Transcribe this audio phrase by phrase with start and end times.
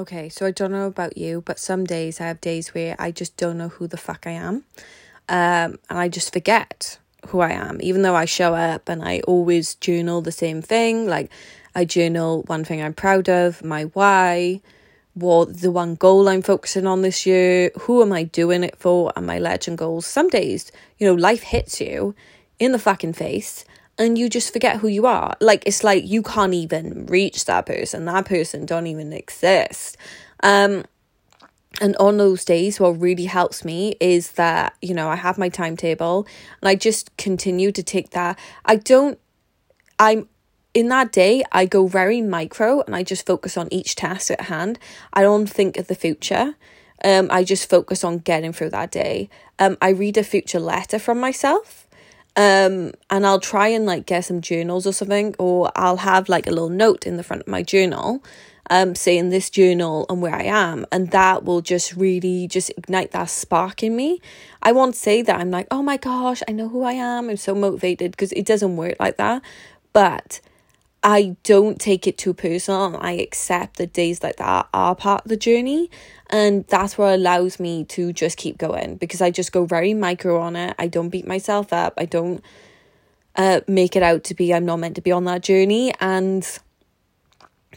[0.00, 3.10] Okay, so I don't know about you, but some days I have days where I
[3.10, 4.64] just don't know who the fuck I am.
[5.28, 9.20] Um, and I just forget who I am, even though I show up and I
[9.28, 11.06] always journal the same thing.
[11.06, 11.30] Like,
[11.74, 14.62] I journal one thing I'm proud of, my why,
[15.12, 19.12] what the one goal I'm focusing on this year, who am I doing it for,
[19.16, 20.06] and my legend goals.
[20.06, 22.14] Some days, you know, life hits you
[22.58, 23.66] in the fucking face
[23.98, 25.36] and you just forget who you are.
[25.40, 28.04] Like it's like you can't even reach that person.
[28.06, 29.96] That person don't even exist.
[30.42, 30.84] Um
[31.80, 35.48] and on those days what really helps me is that you know I have my
[35.48, 36.26] timetable
[36.60, 39.18] and I just continue to take that I don't
[39.98, 40.28] I'm
[40.74, 44.42] in that day I go very micro and I just focus on each task at
[44.42, 44.78] hand
[45.12, 46.54] I don't think of the future
[47.04, 50.98] um I just focus on getting through that day um I read a future letter
[50.98, 51.86] from myself
[52.36, 56.46] um and I'll try and like get some journals or something or I'll have like
[56.46, 58.22] a little note in the front of my journal
[58.70, 63.10] um saying this journal and where I am and that will just really just ignite
[63.12, 64.20] that spark in me.
[64.62, 67.30] I won't say that I'm like, "Oh my gosh, I know who I am.
[67.30, 69.42] I'm so motivated" because it doesn't work like that.
[69.92, 70.40] But
[71.02, 75.30] I don't take it too personal I accept that days like that are part of
[75.30, 75.90] the journey.
[76.28, 80.40] And that's what allows me to just keep going because I just go very micro
[80.40, 80.74] on it.
[80.78, 81.94] I don't beat myself up.
[81.96, 82.44] I don't
[83.34, 85.92] uh, make it out to be I'm not meant to be on that journey.
[86.00, 86.46] And,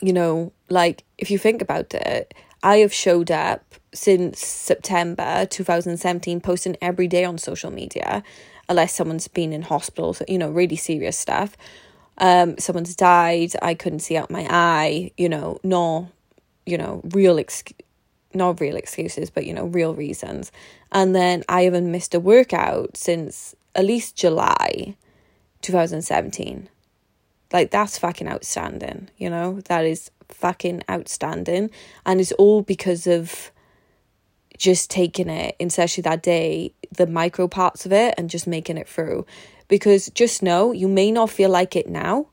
[0.00, 6.40] you know, like if you think about it, I have showed up since September 2017,
[6.40, 8.24] posting every day on social media,
[8.68, 11.56] unless someone's been in hospital, you know, really serious stuff
[12.18, 13.52] um someone's died.
[13.62, 16.10] I couldn't see out my eye you know no
[16.66, 17.64] you know real ex-
[18.32, 20.52] not real excuses but you know real reasons.
[20.92, 24.94] And then i haven't missed a workout since at least july
[25.62, 26.68] 2017
[27.52, 29.60] like that's fucking outstanding you know?
[29.66, 31.70] That is fucking outstanding.
[32.04, 33.50] And it's all because of
[34.56, 38.88] just taking it especially that day the micro parts of it and just making it
[38.88, 39.26] through
[39.68, 42.26] because just know you may not feel like it now,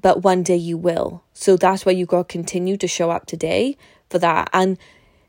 [0.00, 1.22] but one day you will.
[1.32, 3.76] So that's why you got to continue to show up today
[4.10, 4.50] for that.
[4.52, 4.78] And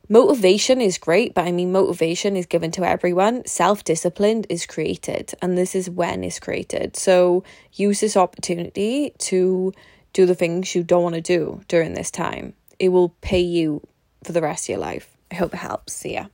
[0.09, 3.46] motivation is great, but I mean, motivation is given to everyone.
[3.46, 6.96] Self discipline is created, and this is when it's created.
[6.96, 7.44] So
[7.74, 9.74] use this opportunity to
[10.14, 12.53] do the things you don't want to do during this time.
[12.80, 13.81] It will pay you
[14.24, 15.16] for the rest of your life.
[15.32, 15.94] I hope it helps.
[15.94, 16.28] See ya.